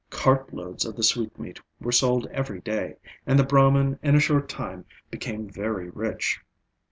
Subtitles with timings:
[0.09, 2.95] Cartloads of the sweetmeat were sold every day,
[3.27, 6.41] and the Brahman in a short time became very rich.